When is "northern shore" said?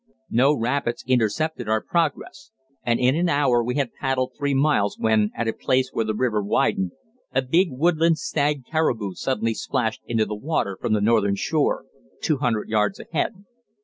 11.01-11.85